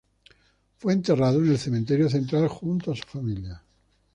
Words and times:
Fue 0.79 0.93
enterrado 0.93 1.37
en 1.43 1.49
el 1.49 1.59
Cementerio 1.59 2.09
Central 2.09 2.47
junto 2.47 2.91
a 2.91 2.95
su 2.95 3.03
familia. 3.03 3.61